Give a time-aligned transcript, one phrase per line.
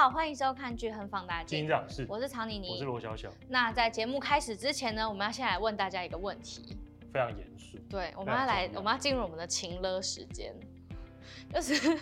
[0.00, 1.58] 好，欢迎收看《巨亨放大镜》。
[1.60, 3.28] 金长是，我是常妮妮，我是罗小小。
[3.50, 6.74] 那在节目开始之前呢，我们要先来问大家一个问题，
[7.12, 7.76] 非常严肃。
[7.90, 10.54] 对，我们要来，我们要进入我们的情勒时间，
[11.52, 12.00] 就是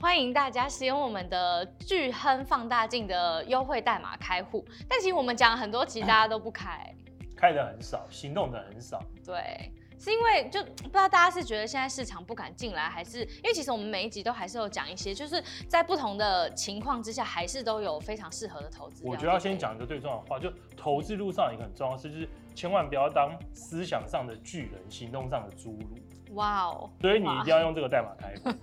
[0.00, 4.66] 欢迎大家使用我们的巨亨放大镜的优惠代码开户。
[4.88, 6.92] 但其实我们讲很多其实，大家都不开，
[7.36, 9.00] 开的很少，行动的很少。
[9.24, 9.70] 对。
[10.00, 19.02] 是因为就不知道大家是觉得现在市场不敢进来，还是因为其实我们每一集都还是有讲一些，就是在不同的情况之下，还是都有非常适合的投资。
[19.04, 25.86] 我觉得要先讲一个最重要的话，就投资路上一个很重要的事，就是千万不要当思想上的巨人，行动上的侏儒。
[26.34, 26.88] 哇哦！
[27.00, 28.56] 所以你一定要用这个代码开户，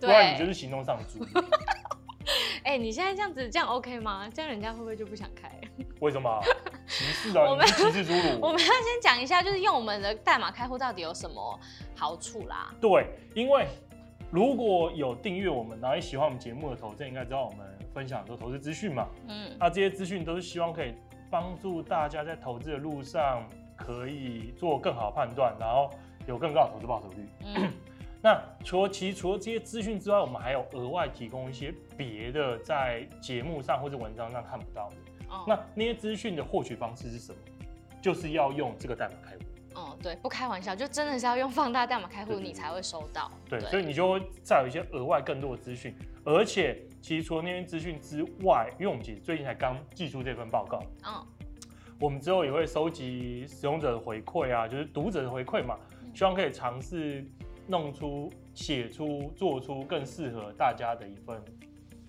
[0.00, 1.26] 不然你就是行动上的侏儒。
[2.62, 4.30] 哎、欸，你现在这样子，这样 OK 吗？
[4.32, 5.50] 这样人家会不会就不想开？
[6.00, 6.40] 为什么？
[7.00, 7.44] 歧视啊！
[7.48, 8.40] 我们歧视侏儒。
[8.44, 11.58] 我们要先讲一下，就是用我们的代码开户到底有什么
[11.96, 12.74] 好处啦？
[12.80, 13.66] 对，因为
[14.30, 19.08] 如果有订阅我们，然后也喜欢我们节目的投资，应该知道我们分享很多投资资讯嘛。
[19.28, 20.94] 嗯，那这些资讯都是希望可以
[21.30, 23.42] 帮助大家在投资的路上
[23.76, 25.88] 可以做更好的判断，然后
[26.26, 27.26] 有更高的投资报酬率。
[27.44, 27.72] 嗯，
[28.20, 34.96] 那除了其实除了这些资讯之外，我们还有额外提供一些别的在节目上或者文章上看不到的。
[35.30, 35.46] Oh.
[35.46, 37.38] 那那些资讯的获取方式是什么？
[38.02, 39.42] 就是要用这个代码开户。
[39.74, 43.30] 哦，oh, 对，不开玩笑，就真的是要用放大代码开户，你才会收到。
[43.48, 51.24] 对，对，所以你就会再有一些额外更多的资讯，而且其实除了那些资讯之外，因为我们其实最近才刚寄出这份报告，嗯，oh.
[52.00, 55.78] 我们之后也会收集使用者的回馈啊，就是读者的回馈嘛，
[56.12, 57.24] 希望可以尝试
[57.68, 61.40] 弄出、写出、做出更适合大家的一份。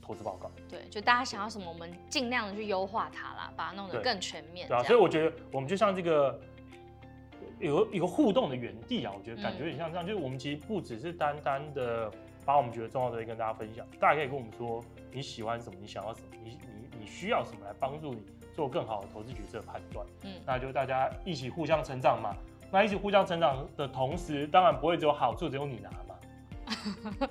[0.02, 4.68] 投资报告，对，就大家想要什么，我们尽量的去优化它啦，把它弄得更全面。
[4.68, 6.40] 对啊，所以我觉得我们就像这个
[7.60, 12.12] 有一个互动的园地啊，我觉得感觉有点像这样，嗯、就是我们其实不只是单单的
[12.44, 18.24] 把我们觉得重要的东西跟大家分享，大家可以跟我们说你喜欢什么，你想要什么，你你你需要什么来帮助你
[18.56, 20.06] 做更好的投资决策判断。
[20.24, 22.36] 嗯，那就大家一起互相成长嘛。
[22.72, 25.90] 那一起互相成长的同时，当然不会只有好处，只有你拿。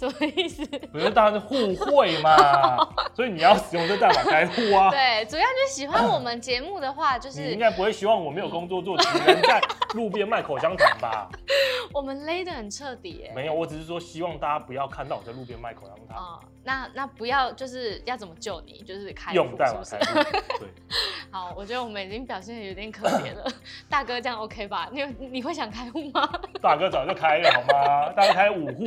[0.00, 0.64] 什么意思？
[0.92, 2.34] 不是，当然是互惠嘛，
[3.14, 4.88] 所以你要使用这代码开户啊。
[4.90, 9.60] 对，主要就是喜欢我们节目的话，就是你应该不会希望我没有工作做，只能在
[9.94, 11.28] 路边卖口香糖吧？
[11.92, 13.32] 我们勒得很彻底耶。
[13.34, 16.16] 没有，我只是说希望大家不要看到我在路边卖口香糖。
[16.16, 18.82] 哦，那那不要，就是要怎么救你？
[18.86, 20.30] 就是开用代码开户。
[20.58, 20.68] 对。
[21.30, 23.44] 好，我觉得我们已经表现的有点可怜了。
[23.88, 24.88] 大哥，这样 OK 吧？
[24.90, 26.28] 你你会想开户吗？
[26.62, 28.12] 大哥早就开了，好吗？
[28.16, 28.86] 大哥开五户。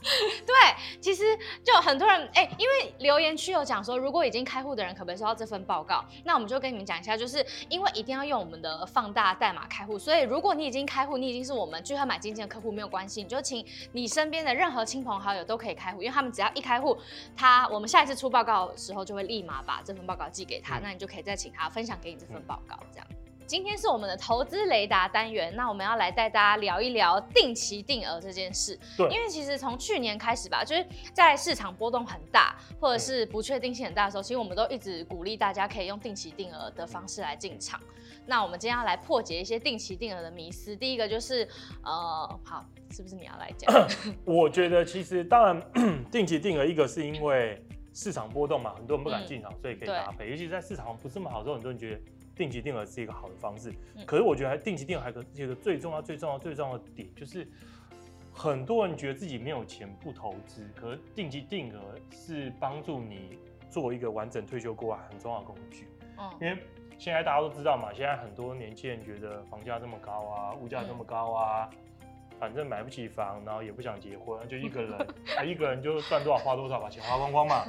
[0.46, 0.54] 对，
[1.00, 6.04] 其实就很多人哎、欸，因为留言区有讲说，如果已经开户的人可不可以收到这份报告？
[6.24, 16.96] 那我们就跟你们讲一下，就是因为一定要用我们的放大代码开户，所以如果你已经开户，你已经是我们聚合买基金的客户，没有关系，你就请你身边的任何亲朋好友都可以开户，因为他们只要一开户，
[17.36, 23.06] 他我们下一次出报告的时候就会立马把这份报告寄给他，嗯、那你就可以再请他分享给你这份报告，这样。
[23.50, 28.78] 今天是我们的投资雷达单元，那我们要来带大家聊一聊定期定额这件事。
[28.96, 37.80] 对，因为其实从去年开始吧，就是在市场波动很大或者是不确定性很大的时候，其实我们都一直鼓励大家可以用定期定额的方式来进场。
[38.24, 40.76] 那我们今天要来破解一些定期定额的迷思。
[40.76, 41.42] 第一个就是，
[41.82, 43.88] 呃，好，是不是你要来讲？
[44.24, 47.60] 我觉得其实当然定期定额，一个是因为
[47.92, 50.30] 市场波动嘛，很多人不敢进场，嗯、所以可以搭配。
[50.30, 52.00] 尤其在市场不是这么好的时候，很多人觉得。
[52.34, 53.72] 定期定额是一个好的方式，
[54.06, 57.46] 可是我觉得还定期定额还有一个最重要、最重要、最重要的点，就是
[58.32, 63.38] 很多人觉得自己没有钱不投资，可是定期定额是帮助你
[63.68, 65.86] 做一个完整退休规划很重要的工具。
[66.18, 66.56] 嗯，因为
[66.98, 71.68] 现在大家都知道嘛，现在很多年轻人觉得房价这么高啊，物价这么高啊，
[72.38, 74.92] 反正买不起房，然后也不想结婚，就一个人，
[75.36, 77.64] 啊，一个人就赚多少花多少，把钱花光光嘛，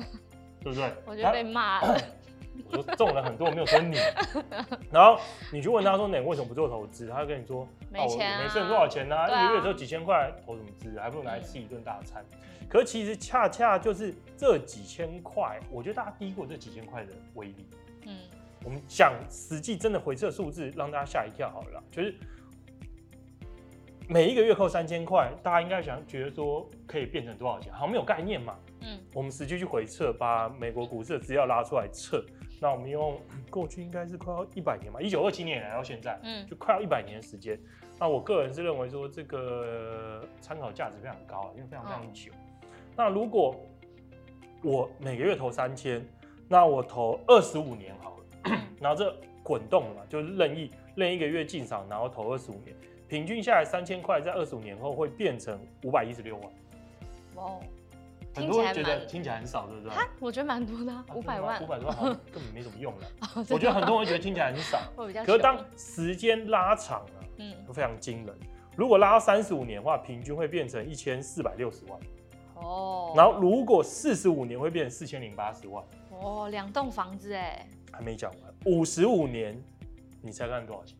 [0.61, 0.91] 对不对？
[1.05, 1.97] 我就被骂了。
[2.69, 3.97] 我说中了很多，我没有说你。
[4.91, 5.19] 然后
[5.51, 9.29] 你去问他说：“你为什么不做投资？”他就跟你说：“没钱、啊哦、没剩多少钱呢、啊？
[9.29, 10.99] 啊、一个月只有几千块，投什么资？
[10.99, 12.23] 还不如拿来吃一顿大餐。
[12.31, 17.67] 嗯”可是其实恰恰就是这几千块，我觉得大家低估这几千块的威力。
[18.05, 18.17] 嗯，
[18.63, 21.83] 我们想实际真的回撤数字，让大家吓一跳好了。
[21.91, 22.15] 就是
[24.07, 27.73] 每一个月扣三千块，大家应该想觉得说可以变成多少钱？
[27.73, 28.55] 好像没有概念嘛。
[29.11, 32.23] 嗯，我们实际去回测，把美国股市的资料拉出来测。
[32.59, 33.19] 那我们用
[33.49, 37.59] 过去应该是快要一百年嘛，一九二七年来到现在，嗯，就快要一百年的时间。
[37.99, 42.31] 那我个人是认为说这个参考价值非常高，因为非常非常久。
[42.61, 43.55] 嗯、那如果
[44.63, 46.05] 我每个月投三千，
[46.47, 52.75] 那我投二十五年好了，然后这滚动嘛，就是任意任意一个月进场，然后投二十五年，
[53.07, 56.51] 平均下来三千块，在二十五年后会变成五百一十六万。
[57.35, 57.59] 哇，
[58.33, 59.97] 很多人觉得听起来很少，对不对？
[60.19, 63.07] 我觉得蛮多的，五百万，五百多万 好像根本没什么用了。
[63.49, 64.79] 我觉得很多人觉得听起来很少，
[65.25, 68.35] 可是当时间拉长了，嗯，都非常惊人。
[68.77, 71.99] 如果拉到三十五年的话，平均会变成一千四百六十万。
[72.55, 73.13] 哦。
[73.15, 75.83] 然后如果四十五年会变成四千零八十万。
[76.11, 77.67] 哦，两栋房子哎。
[77.91, 79.61] 还没讲完，五十五年，
[80.21, 80.97] 你猜看多少钱？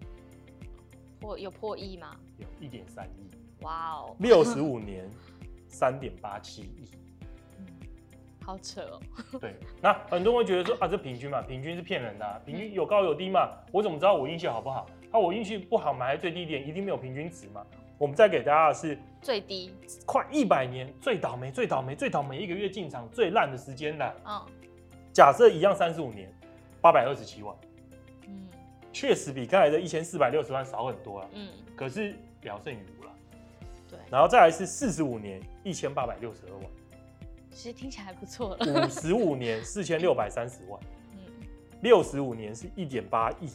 [1.21, 2.13] 破有破亿吗？
[2.37, 3.29] 有一点三亿。
[3.63, 4.15] 哇哦。
[4.19, 5.09] 六十五年，
[5.69, 6.89] 三点八七亿。
[8.45, 8.99] 好扯哦。
[9.39, 14.87] 对，那很多人会觉得说啊，这平均嘛，平均是骗人的，啊，平均有高有低嘛，我怎么知道我运气好不好？
[15.11, 17.65] 那，啊，我运气不好，买在最低点，一定没有平均值嘛。
[17.97, 19.71] 我们再给大家的是最低，
[20.07, 24.15] 快一百年最倒霉、最倒霉、最倒霉一个月进场最烂的时间了。
[24.25, 24.41] 嗯。
[25.13, 26.27] 假设一样三十五年，
[26.81, 27.55] 八百二十七万。
[28.25, 28.47] 嗯。
[28.91, 31.29] 确实比刚才的一千四百六十万少很多了。
[31.33, 31.49] 嗯。
[31.75, 33.11] 可是聊胜于无了。
[33.87, 33.99] 对。
[34.09, 36.63] 然后再来是四十五年，一千八百六十二万。
[37.51, 38.85] 其实听起来还不错了。
[38.85, 40.79] 五十五年四千六百三十万，
[41.11, 41.19] 嗯，
[41.81, 43.49] 六十五年是一点八亿，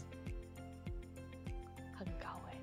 [1.93, 2.58] 很高哎、欸。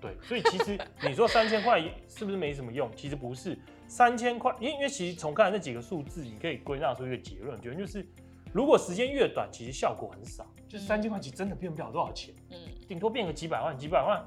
[0.00, 2.90] 对，所以其实 你说三千块是不是没什么用？
[2.94, 3.58] 其实不是，
[3.88, 8.06] 三千块，因为因为其实从刚才那几个数字，你可以归纳出一个结论，觉得就是
[8.52, 14.24] 如果时间越短，其实效果很少，就是三千块其实真的变不了多少钱，嗯，顶多变个几百万，几百万，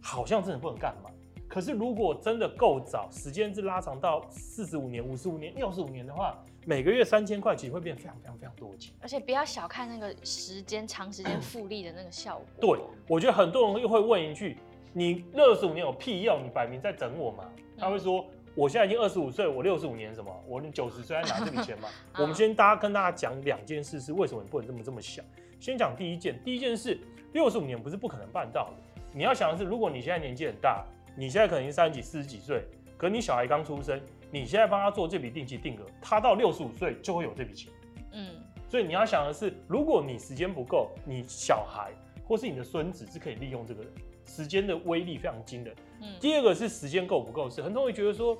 [0.00, 1.10] 好像真的不能干嘛。
[1.56, 6.36] 可是，如果真的够早，时间是拉长到四十五年、五十五年、六十五年的话，
[6.66, 8.92] 每个月三千块，其实会变非常非常非常多的钱。
[9.00, 12.76] 而且不要小看那个时间长时间复利的那个效果。
[12.76, 14.58] 对，我觉得很多人又会问一句：
[14.92, 16.44] 你六十五年有屁用？
[16.44, 17.44] 你摆明在整我嘛？
[17.78, 18.22] 他会说：
[18.54, 20.30] 我现在已经二十五岁，我六十五年什么？
[20.46, 21.88] 我九十岁还拿这笔钱吗？
[22.20, 25.24] 我们先大家跟大家讲两件事，是为什么你不能这么这么想。
[25.58, 27.00] 先讲第一件，第一件事，
[27.32, 29.00] 六十五年不是不可能办到的。
[29.14, 30.84] 你要想的是，如果你现在年纪很大。
[31.16, 32.62] 你现在可能三十几、四十几岁，
[32.96, 37.72] 可你小孩刚出生，你现在帮他做这笔定期定额，他到六十五岁就会有这笔钱。
[38.12, 38.34] 嗯，
[38.68, 41.90] 所以你要想的是，如果你时间不够，你小孩
[42.26, 43.82] 或是你的孙子是可以利用这个
[44.26, 45.74] 时间的威力非常惊人。
[46.02, 48.36] 嗯，第二个是时间够不够，是很多人会觉得说，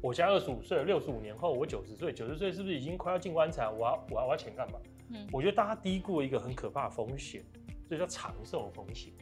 [0.00, 3.68] 我现在二十五岁，六十五年后我九十岁，九十岁是不是已经快要进棺材？
[3.68, 4.78] 我要我要我要钱干嘛？
[5.10, 7.42] 嗯，我觉得大家低估了一个很可怕的风险，
[7.88, 9.12] 这叫长寿风险。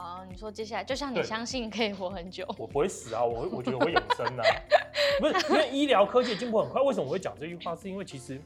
[0.00, 4.42] 哦，你说接下来就像你相信可以活很久，我不会死啊，我我觉得我会永生啊，
[5.18, 7.76] 不是因为医疗科技进步很快，为什么我会讲这句话？
[7.76, 8.40] 是因为其实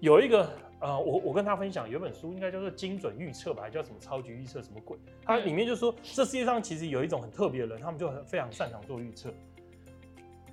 [0.00, 4.98] 有一个呃，我我跟他分享有本书，应该叫做精准预测吧，还叫什么超级预测什么鬼？
[5.22, 9.32] 它里面就说这世界上其实有一种很特别的人，他们就很非常擅长做预测。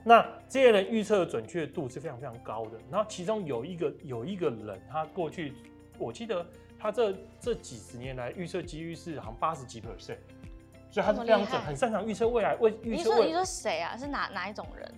[0.03, 2.77] 那这些人预测的准确度是非常非常高的。
[2.91, 5.53] 然后其中有一个有一个人，他过去
[5.97, 6.45] 我记得。
[6.83, 10.17] 他这这几十年来预测几率是好像八十几 percent，
[10.91, 12.57] 所以他是非常准，很擅长预测未来。
[12.57, 13.95] 未预测，你说你说谁啊？
[13.95, 14.93] 是哪哪一种人？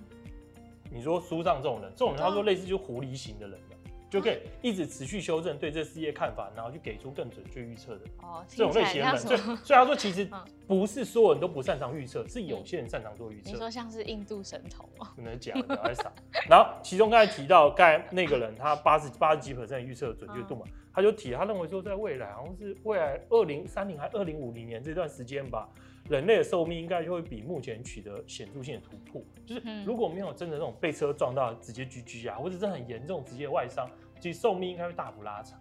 [0.90, 3.75] 你说书上这种人，这种人他说类似就狐狸型的人的，
[4.16, 8.02] 就可以一直持续修正对这世界看法，然后去给出更准确预测的。
[8.22, 10.28] 哦，这种类型的人，所以所以他说其实
[10.66, 13.52] 不是所有人都不擅长预测，是有些人擅长做预测。
[13.52, 15.12] 你说像是印度神童吗？
[15.16, 16.12] 不能讲，不要傻。
[16.50, 20.66] 然后其中刚才提到刚才那个人，他八十八十几 percent 预测的准确度嘛。
[20.94, 25.68] 他就提，他认为说，在未来好像是未来二零三零还二零五零年这段时间吧，
[26.08, 29.22] 人类的寿命应该就会比目前取得显著性的突破。
[29.46, 35.60] 就是如果没有真的那种被车撞到直接 GG 啊，或者是很严重直接外伤，其实寿命应该会大幅拉长。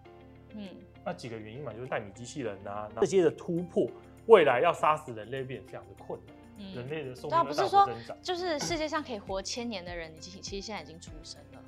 [0.56, 0.68] 嗯，
[1.04, 3.88] 那几个原因嘛，就是代米机器人啊，这些的突破，
[4.26, 6.34] 未来要杀死人类变得非常的困难。
[6.56, 7.86] 嗯、人类的寿命大幅增长。
[7.86, 11.60] 不是说，就是世界上可以活千年的人，你其实现在已经出生了。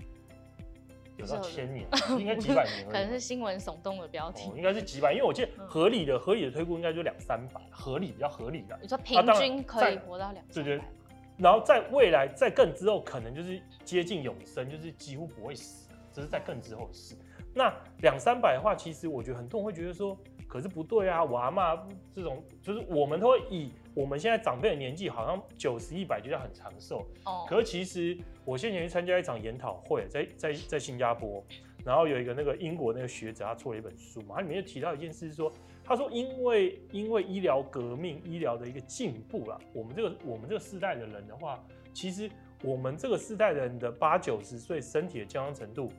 [1.17, 1.89] 有到千年，
[2.21, 4.49] 应该几百年，可能是新闻耸动的标题。
[4.51, 8.79] 哦，应该是几百，因为我记得合理的合理的推估应该就两三百，合理比较合理的。
[8.81, 10.71] 你说平均可以活到两三百？
[10.71, 10.85] 对对。
[11.39, 15.86] 然后在未来在更之后，可能就是接近永生，就是几乎不会死，
[16.17, 17.15] 只是在更之后的事。
[17.55, 20.19] 那两三百的话，其实我觉得很多人会觉得说。
[20.49, 21.25] 可是不对啊！
[21.25, 21.77] 我阿嬷
[22.15, 27.05] 这种，就是我们都会以我们现在长辈的年纪，好像九十一百就叫很长寿。
[27.25, 27.45] 哦。
[27.49, 31.45] 可是其实我先前去参加一场研讨会，在在在新加坡，
[31.85, 41.61] 然后有一个那个英国那个学者，他出了一本书嘛，他里面就提到一件事，是说，他说因为因为医疗革命、医疗的一个进步啊，我们这个我们这个世代的人的话，
[41.93, 42.31] 其实
[42.63, 45.91] 我们这个世代的人的八九十岁身体的健康程度，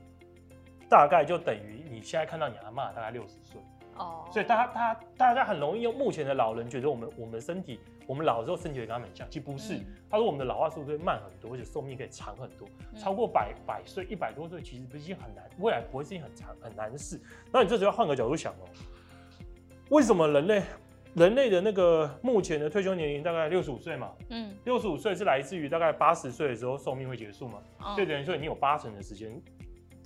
[0.90, 3.62] 大概就等于你现在看到你阿妈大概六十岁。
[3.96, 9.74] 哦，所以大家，大家大家很容易用目前的老人觉得我们我们身体，我们老的时候身体会跟他们很像，其实不是。
[9.74, 17.20] 嗯、他说我们的老化速度会慢很多，而且寿命可以长很多，嗯、超过百百岁、一百多岁，其实不是很难，未来不会是一件很长很难的事。
[17.52, 18.70] 那你这时候要换个角度想哦，
[19.90, 20.62] 为什么人类
[21.16, 29.42] 人类的那个目前的退休年龄大概六十五岁嘛，嗯，六十五岁是来自于大概八十岁的时候寿命会结束嘛，哦、所以等于说你有八成的时间，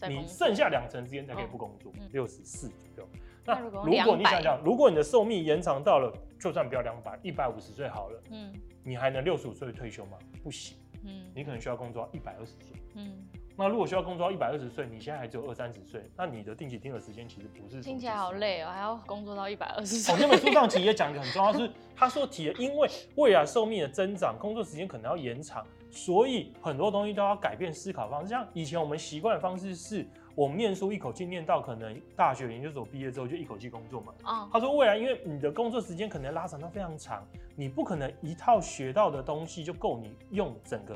[0.08, 3.10] 你剩下两成之间才可以不工作，六十四左右。
[3.46, 8.54] 那如果你想想，如果你的寿命延长到了，就算不要两百，一百五十岁好了，嗯，
[8.84, 10.18] 你还能六十五岁退休吗？
[10.44, 13.28] 不行，嗯，你可能需要工作一百二十岁，嗯。
[13.58, 20.16] 那如果需要工作到一百二十岁，你现在还只有二三十岁，那你的定期定额时间其实不是听起来好累哦，还要工作到一百二十岁。
[20.16, 28.30] 哦，那本书上其实也 讲一个很重要，是他说提了，因为未来寿命的增长，工作时间可能要延长，所以很多东西都要改变思考方式。
[28.30, 34.14] 像以前我们习惯的方式是，我们念书一口气念到可能大学研究所毕业之后就一口气工作嘛。
[34.24, 40.96] 啊，他说未来因为你的工作时间可能拉长到非常长，你不可能一套学到的东西就够你用整个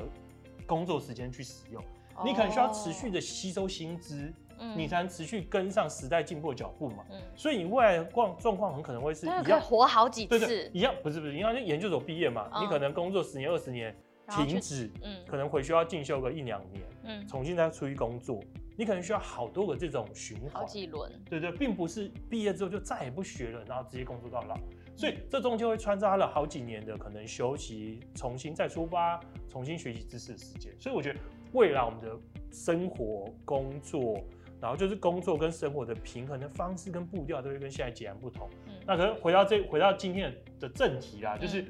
[0.66, 1.82] 工作时间去使用。
[2.24, 7.04] 你可能需要持续的吸收新知，嗯，你才能持续跟上时代进步的脚步嘛。
[7.10, 13.94] 嗯，所以你未来状状况很可能会是一样活好几次，对对，一样不是不是，因为就研究所毕业嘛，你可能工作十年二十年
[14.28, 18.40] 停止，嗯，可能回学校进修个一两年，嗯，重新再出去工作，
[18.76, 24.56] 你可能需要好多个这种循环，好几轮，对对，并不是毕业之后就再也不学了，然后直接工作到老，
[24.96, 31.18] 所以这中间会穿插了好几年的可能休息，重新再出发，重新学习知识的时间，所以我觉得。
[31.52, 32.14] 未来我们的
[32.50, 34.20] 生活、工作，
[34.60, 38.50] 然后就是工作跟生活的平衡的方式跟步调都会跟现在截然不同。
[38.66, 41.64] 嗯，那可能回到这，回到今天的正题啦，就是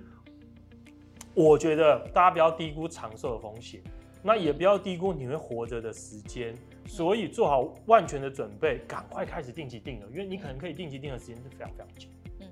[1.37, 3.83] 我觉得大家不要低估长寿的风险，
[4.23, 6.55] 那也不要低估你会活着的时间，
[6.87, 12.09] 所以做好万全的准备，赶快开始定期定额，因为你可能可以定期定额时间是非常非常久。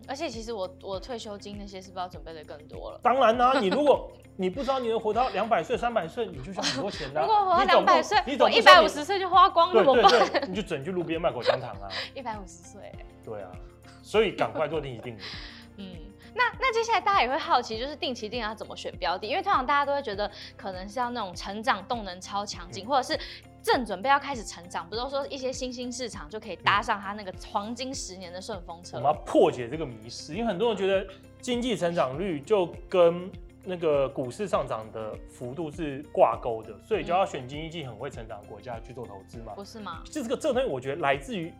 [0.07, 3.01] 而且其实我我退休金那些是不是要准备的更多了？
[3.03, 7.25] 当然啦、啊，你如果你不知道你能活到两百岁、三百岁，你就需要很多钱的、啊。
[7.27, 10.51] 如果活到两百岁，我一百五十岁就花光了，怎么办？
[10.51, 11.89] 你就整去路边卖口香糖啊！
[12.15, 12.93] 一百五十岁，
[13.25, 13.51] 对啊，
[14.03, 15.19] 所以赶快做定期定额。
[16.55, 19.27] 嗯，那那接下来大家也会好奇，就是定期定额要怎么选标的？
[19.27, 23.21] 因为通常大家都会觉得可能是要那种成长动能超强劲，嗯、或者是。
[23.65, 28.99] 正准备要开始成长，不都说一些新兴市场就可以搭上它那个黄金十年的顺风车。
[28.99, 31.07] 我们要破解这个迷思，因为很多人觉得
[31.41, 33.33] 经济成长率就跟
[33.65, 39.55] 那个股市上涨的幅度是挂钩的，所以就要选经济很会成长的国家去做投资嘛？
[39.55, 40.03] 不是吗？
[40.05, 41.51] 就这个这个东西，我觉得来自于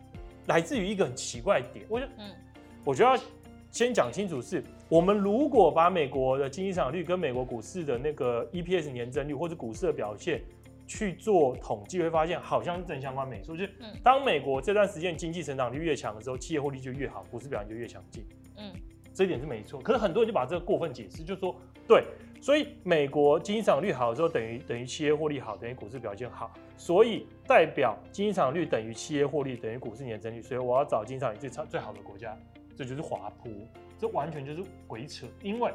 [0.45, 1.83] 来自于一个很奇怪的点。
[1.89, 2.35] 我觉得，嗯，
[2.83, 3.23] 我觉得要
[3.75, 10.41] 先讲清楚是，我们如果把美国的经济增长率跟美国股市的那个 EPS 年增率或者股市的表现。
[10.87, 13.57] 去做统计会发现，好像是正相关没错。
[13.57, 13.71] 就是
[14.03, 18.23] 当美国这段时间经济成长率越强的时候，企业获利就越好，股市表现就越强劲。
[18.55, 18.71] 嗯，
[19.11, 19.81] 这一点是没错。
[19.81, 21.55] 可是很多人就把这个过分解释，就说
[21.87, 22.03] 对，
[22.39, 32.37] 所以美国经济增长率好的时候，等于等于企业获利好，等于股市表现好，所以代表经济增长率等于企业获利等于股市年增率，所以我要找经济增长率最差最好的国家，
[32.75, 33.51] 这就是滑坡，
[33.97, 35.25] 这完全就是鬼扯。
[35.41, 35.71] 因为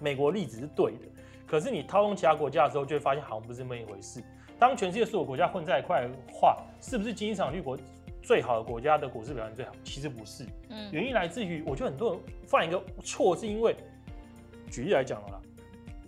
[0.00, 1.06] 美国例子是对的。
[1.46, 4.22] 可是你套用其他国家的时候，就会发现好像不是这么一回事。
[4.58, 7.78] 当全世界所有国家混在一块的话，是不是经济成长率国
[8.22, 9.72] 最好的国家的股市表现最好？
[9.82, 10.44] 其实不是。
[10.68, 13.74] 嗯，原因来自于，我觉得很多人犯一个错，是因为
[14.70, 15.40] 举例来讲了啦，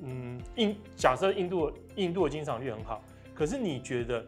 [0.02, 3.02] 嗯，印假设印度印度的经济成长率很好，
[3.34, 4.22] 可是你觉得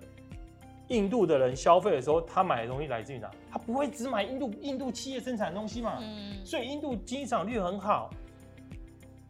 [0.92, 3.30] 印度的人消费的时候，他买的东西来自于哪？
[3.50, 5.98] 他不会只买印度印度企业生产的东西嘛？
[6.00, 8.10] 嗯，所以印度经济成长率很好。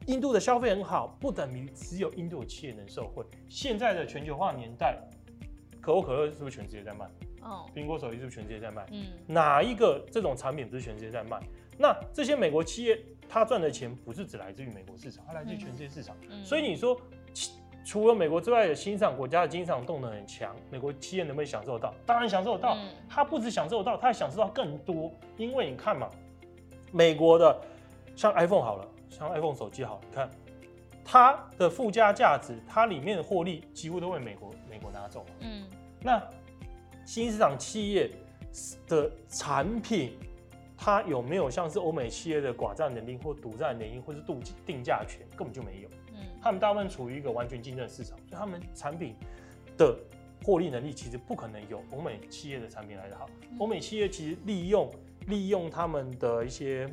[0.06, 3.24] 印度的消费很好，不等于只有印度的企业能受惠。
[3.48, 4.98] 现在的全球化年代，
[5.80, 7.06] 可口可乐是不是全世界在卖？
[7.42, 8.84] 哦，苹果手机是不是全世界在卖？
[8.90, 11.40] 嗯，哪一个这种产品不是全世界在卖？
[11.78, 16.16] 那这些美国企业，它赚的钱不是只来自于美国市场，它来自于全世界市场。
[16.28, 17.00] 嗯，所以你说，
[17.84, 21.92] 除了美国之外的新兴国家的经常动能很强，美国企业能不能享受到？
[22.06, 22.76] 当然享受到。
[23.08, 25.12] 它不止享受到，它还享受到更多。
[25.36, 26.08] 因为你看嘛，
[26.92, 27.60] 美国的
[28.14, 28.88] 像 iPhone 好了。
[29.10, 30.30] 像 iPhone 手机好，你看
[31.04, 35.26] 它的附加价值，它里面的获利几乎都被美国美国拿走。
[35.40, 35.66] 嗯，
[36.00, 36.22] 那
[37.04, 38.10] 新市场企业
[38.88, 40.16] 的产品，
[40.78, 45.88] 它有没有像是欧美企业的寡占能力或独占能力，或是度定价权，根本就没有。
[46.42, 49.14] 嗯，他们大部分处于一个完全竞争市场，所以他们产品
[49.78, 49.96] 的
[50.44, 53.28] 获利能力其实不可能有欧美企业的产品来得好。
[53.58, 54.92] 欧美企业其实利用
[55.28, 56.88] 利用他们的一些，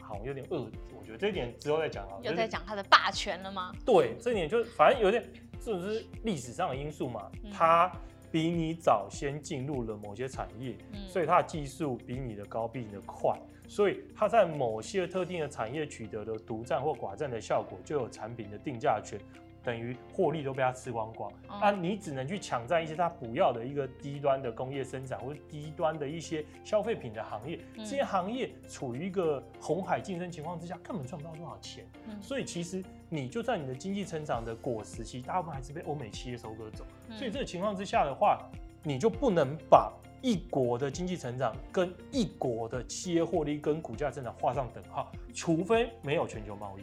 [0.00, 0.68] 好有点恶。
[0.98, 3.72] 我觉得这一点之后再讲啊，有在讲他的霸权了吗？
[3.84, 5.22] 对，这一点就反正有点，
[5.60, 7.30] 这种是历史上的因素嘛。
[7.52, 7.92] 他
[8.34, 10.74] 比你早先进入了某些产业，
[11.06, 13.32] 所以它的技术比你的高，比你的快，
[13.68, 19.20] 所以它在某些特定的产业取得的独占或寡占的效果，就有产品的定价权。
[19.64, 31.86] 等于获利都被它吃光光，那、嗯啊、你只能去抢占一些它不要的一个低端的工业生产或者低端的一些消费品的行业，嗯、这些行业处于一个红海竞争情况之下，根本赚不到多少钱。
[32.06, 36.84] 嗯、所以其实你就在你的经济成长的果实期，大部分还是被欧美企业收割走。
[37.08, 38.38] 嗯、所以这个情况之下的话，
[38.82, 39.90] 你就不能把
[40.20, 46.82] 一国的经济成长跟一国的企业获利跟股价增长画上等号，除非没有全球贸易。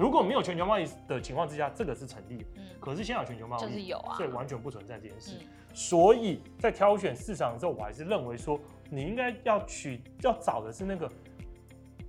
[0.00, 2.44] 如果没有全球贸易的情况之下，这个是成立的。
[2.56, 5.36] 嗯，可是现在有全球贸易，就是有啊，所以完全不存在这件事。
[5.38, 11.06] 嗯、所以在挑选市场的时候，我还是认为说，你应该要取要找的是那个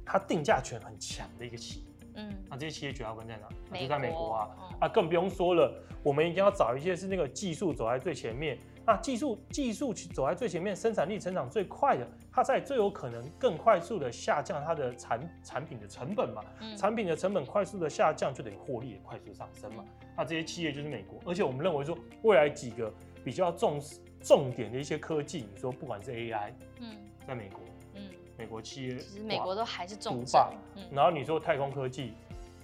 [0.06, 1.86] 它定价权很强的一个企业。
[2.16, 3.50] 嗯，那这些企业主要跟在哪？
[3.70, 4.50] 美国，就在美国啊。
[4.58, 8.58] 嗯、啊，更不用说了，我们一定要找一些是那个技术走在最前面。
[8.86, 16.44] 那技术技术走在最前面，生产力成长最快的，它在最有可能更快速的下降它的产产品的成本嘛？
[16.60, 19.86] 嗯、产品的成本快速的下降，就等于获利也快速上升嘛？
[20.02, 22.92] 嗯、那这些企业就是美国，而且我们认为说，未来几个
[23.24, 26.98] 比较重视重点的一些科技，你说不管是 AI，嗯，
[27.28, 27.62] 在美国，
[27.94, 32.14] 嗯，美国企业其实美国都还是重霸，嗯、然后你说太空科技，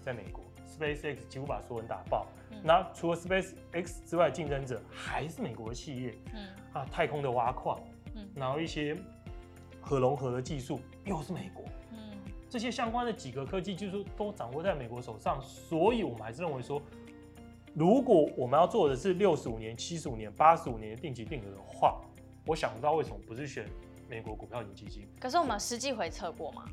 [0.01, 2.27] 在美国，SpaceX 几乎把所有人打爆。
[2.63, 6.15] 那除了 Space X 之外，竞争者还是美国的企业。
[6.33, 7.79] 嗯啊，太空的挖矿，
[8.15, 8.95] 嗯，然后一些
[9.81, 11.63] 核融合的技术又是美国。
[11.91, 11.97] 嗯，
[12.49, 16.81] 这些相关的几个科技技术都掌握在美国手上，所以我们还是认为说，
[17.73, 21.99] 如果我们要做的是六十五年、七十五年、八十五年的定期定额的话，
[22.45, 23.67] 我想不到为什么不是选
[24.09, 25.07] 美国股票型基金。
[25.19, 26.65] 可是我们实际回测过吗？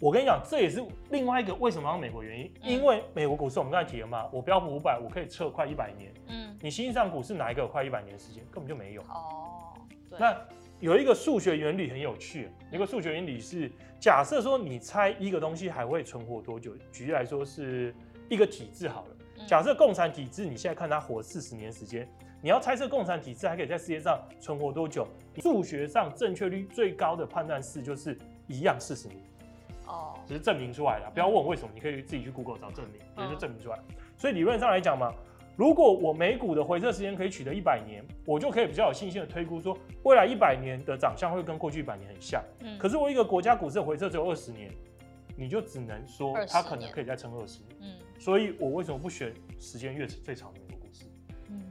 [0.00, 6.10] 我跟你讲，这也是另外一个为什么要美国原因，因为美国股市我们刚才提了嘛，我标普五百，我可以测快一百年。
[6.28, 8.42] 嗯，你新兴市场股市哪一个有快一百年的时间？
[8.50, 9.02] 根本就没有。
[9.02, 9.74] 哦，
[10.08, 10.18] 对。
[10.18, 10.34] 那
[10.78, 17.94] 有一个数学原理很有趣，有一个数学原理是，假设说你猜一个东西还会存活多久，举例来说是
[18.30, 19.46] 一个体制好了。
[19.46, 22.08] 假设共产体制，你现在看它活四十年时间，
[22.40, 25.06] 你要猜测共产体制还可以在世界上存活多久，
[25.42, 28.16] 数学上正确率最高的判断式就是
[28.46, 29.18] 一样四十年。
[29.86, 33.78] 哦，只是证明出来的，不要问我为什么，你可以自己去 Google 找证明，也就证明出来。
[34.16, 35.12] 所以理论上来讲嘛，
[35.56, 42.42] 如果我美股的回撤时间可以取得一百年，我就可以比较有信心的推估说，未来一百年的长相会跟过去一百年很像。
[42.60, 44.70] 嗯，可是我一个国家股市的回撤只有二十年，
[45.36, 47.76] 你就只能说它可能可以再撑二十年。
[47.80, 51.04] 嗯，所以我为什么不选时间越最长的美国股市？
[51.48, 51.62] 嗯，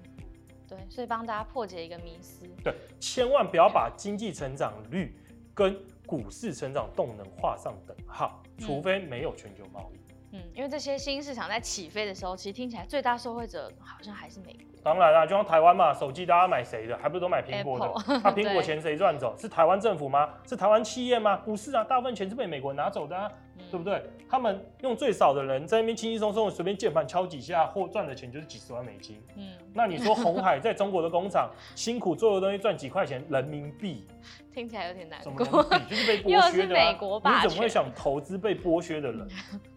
[0.67, 2.45] 对，所以帮大家破解一个迷思。
[2.63, 5.15] 对，千万不要把经济成长率
[5.53, 5.75] 跟
[6.09, 9.99] 股市成长动能画上等号，除非没有全球贸易。
[10.31, 14.63] 嗯，因为这些新市场在起飞的时候，其实听起来最大受惠者好像还是美国。
[14.81, 16.97] 当然啦，就像台湾嘛，手机大家买谁的？
[16.97, 17.85] 还不是都买苹果的？
[18.23, 19.35] 那 苹、啊、果钱谁赚走？
[19.37, 20.27] 是台湾政府吗？
[20.47, 21.37] 是台湾企业吗？
[21.37, 24.03] 不是啊，大部分钱是被美国拿走的、啊，嗯、对不对？
[24.29, 29.21] 他们用最少的人在那边轻轻松松的随便键盘敲几下，或赚的钱就是几十万美金。
[29.35, 34.05] 嗯，那你说红海在中国的工厂辛苦做的东西赚几块钱人民币？
[34.53, 35.45] 听起来有点难过。
[35.89, 36.79] 就是被 剥削的、
[37.23, 37.41] 啊。
[37.43, 39.27] 你怎么会想投资被剥削的人？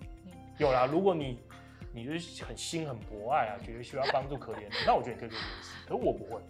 [0.59, 1.39] 有啦，如果你。
[1.95, 6.41] 你就是很心很博爱啊，觉得需要帮助可怜的，那我觉得你可以做这件事，可是我不会。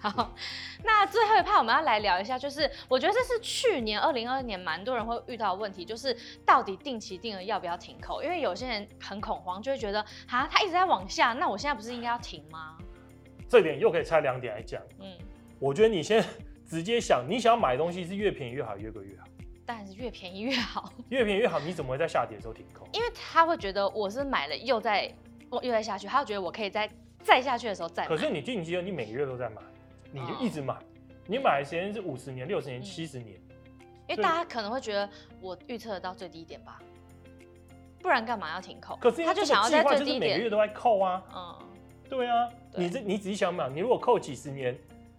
[0.00, 0.34] 好，
[0.82, 8.22] 那最后一趴我们要来聊一下，就是我觉得这是去年二零二二年蛮多人会遇到的问题，就是到底定期定额要不要停扣？
[8.22, 12.78] 因为有些人很恐慌，就会觉得啊，它一直在往下，那我现在不是应该要停吗？
[13.46, 14.80] 这点又可以拆两点来讲。
[15.00, 15.12] 嗯，
[15.58, 16.24] 我觉得你先
[16.66, 19.26] 直接想，你想要买东西是越便宜越好，越贵越好。
[19.66, 21.60] 当然是越便宜越好，越便宜越好。
[21.60, 22.88] 你怎么会在下跌的时候停扣？
[22.92, 25.12] 因为他会觉得我是买了又在
[25.62, 26.90] 又在下去，他会觉得我可以在
[27.22, 28.08] 再下去的时候再买。
[28.08, 29.60] 可是你定期的，你每个月都在买，
[30.12, 30.78] 你就一直买，哦、
[31.26, 33.40] 你买的时间是五十年、六十年、七十年。
[34.08, 35.08] 因为大家可能会觉得
[35.40, 36.80] 我预测得到最低点吧，
[38.00, 38.96] 不然干嘛要停扣？
[38.96, 41.22] 可是他就想要在最低点，每个月都在扣啊。
[41.34, 41.58] 嗯，
[42.08, 44.76] 对啊，对你这你仔细想想，你如果扣几十年，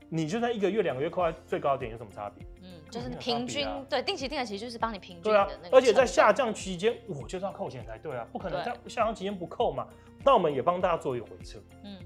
[0.09, 2.45] 你就算一个月、两个月扣在最高点有什么差别？
[2.89, 9.87] 就是平均，啊、对，定期定额其实就是帮你平均对啊，而且在下降期间，我就是要扣钱才对啊，不可能在下降期间不扣嘛。
[10.25, 11.97] 那我们也帮大家做一个回测，嗯，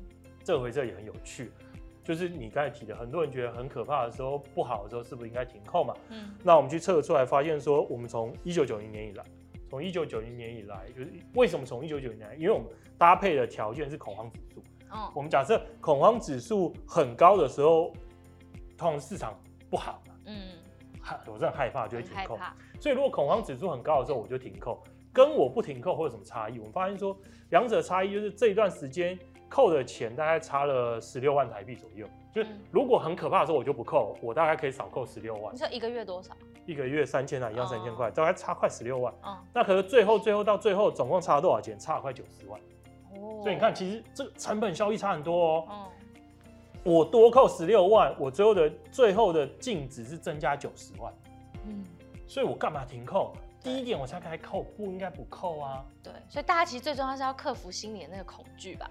[0.43, 1.51] 这个回测也很有趣，
[2.05, 5.93] 就是你刚才提的，很多人觉得很可怕的时候，不好的时候，是不是应该停扣嘛？
[6.09, 9.23] 嗯，那我们去测出来，发现说，我们从一九九零年以来，
[9.69, 12.35] 从一九九零年以来，就是为什么从一九九零年来？
[12.35, 17.91] 因为我们搭配的条件是恐慌指数，哦，我们假设恐慌指数很高的时候，
[18.77, 19.37] 通常市场
[19.69, 20.49] 不好嘛，嗯。
[21.27, 22.35] 我真的害怕，就会停扣。
[22.79, 24.83] 所以如果恐慌指数很高的时候，我就停扣。
[25.13, 26.57] 跟我不停扣会有什么差异？
[26.57, 27.15] 我们发现说，
[27.51, 29.15] 两者差异就是这一段时间
[29.49, 32.07] 扣的钱大概差了十六万台币左右。
[32.33, 35.53] 就是如果很可怕的时候，我就不扣，我大概可以少扣十六万。
[35.53, 36.35] 你说一个月多少？
[36.65, 39.13] 一个月三千啊，一样三千块，大概差快十六万。
[39.53, 41.79] 那可是最后最后到最后总共差了多少钱？
[41.79, 42.59] 差了快九十万。
[43.13, 43.39] 哦。
[43.41, 45.65] 所以你看，其实这个成本效益差很多哦。
[45.69, 45.91] 哦
[46.83, 51.11] 我多扣十六万，我最后的最后的净值是增加九十万。
[51.65, 51.83] 嗯，
[52.27, 53.33] 所以我干嘛停扣？
[53.63, 55.83] 第一点我才该扣，不应该不扣啊。
[56.03, 58.87] 对，所以大家其实最重要是要克服心里的那个恐惧吧。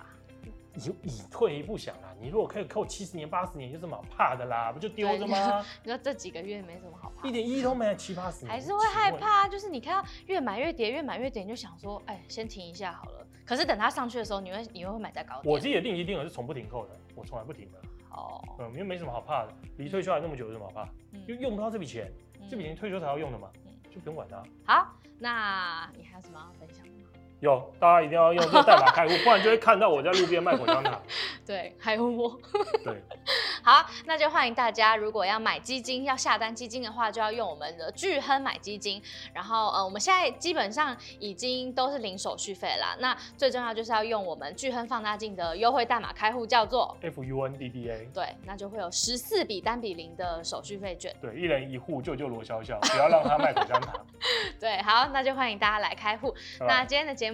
[0.74, 4.72] 你你退一步想啦，你如果可以扣七十年、八十年，有什么好怕的啦？
[4.72, 5.64] 不就丢着吗？
[5.82, 9.46] 你说这几个月没什么好怕，一点意义都没有，七八十年还是会害怕。
[9.48, 13.26] 就是你看到越买越跌，越买越跌，你就想说，哎，先停一下好了。
[13.46, 15.52] 可是等它上去的时候，你会你会买在高点。
[15.52, 17.78] 我自己的定期定额是从不停扣的，我从来不停的。
[18.10, 20.88] 哦，嗯，因为没什么好怕的，离退休还那么久，有什么好怕？
[21.12, 22.10] 嗯，就用不到这笔钱，
[22.50, 24.42] 这笔钱退休才要用的嘛，嗯，就不用管它。
[24.64, 26.84] 好，那你还有什么要分享？
[27.44, 30.98] 有，大家一定要用这个代码开户，不然就会看到我在路边卖口香糖。
[31.46, 32.40] 对，还有我。
[32.82, 33.02] 对，
[33.62, 39.02] 好，那就欢迎大家，如果要买基金，要下单基金的话，就要用我们的巨亨买基金。
[39.34, 42.96] 然后，呃，我们现在基本上已经都是零手续费啦。
[42.98, 48.08] 那最重要就是要用我们巨亨放大镜的优惠代码开户，叫做 F U N D B A。
[48.14, 51.14] 对，那就会有十四笔单笔零的手续费券。
[51.20, 53.94] 对，一人一户，救救罗小小，不要让他卖口香糖。
[54.58, 56.34] 对，好，那就欢迎大家来开户。
[56.60, 57.33] 那今天的节目。